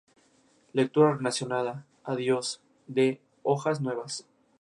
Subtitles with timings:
[0.73, 4.25] Lectura relacionada: "!Adiós¡", de "Hojas nuevas".